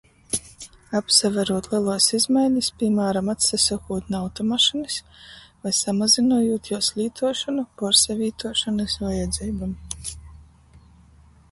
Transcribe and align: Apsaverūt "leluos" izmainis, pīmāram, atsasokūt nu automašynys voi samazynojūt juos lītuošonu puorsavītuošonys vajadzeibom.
Apsaverūt 0.99 1.67
"leluos" 1.73 2.07
izmainis, 2.19 2.69
pīmāram, 2.79 3.29
atsasokūt 3.35 4.09
nu 4.15 4.19
automašynys 4.21 4.97
voi 5.67 5.75
samazynojūt 5.83 6.73
juos 6.75 6.91
lītuošonu 6.99 7.69
puorsavītuošonys 7.83 8.99
vajadzeibom. 9.07 9.79